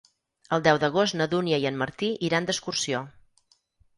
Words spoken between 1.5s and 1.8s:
i en